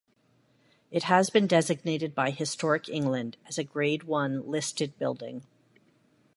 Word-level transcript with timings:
It 0.89 1.03
has 1.03 1.29
been 1.29 1.45
designated 1.45 2.15
by 2.15 2.31
Historic 2.31 2.89
England 2.89 3.37
as 3.47 3.59
a 3.59 3.63
grade 3.63 4.05
one 4.05 4.41
listed 4.49 4.97
building. 4.97 5.43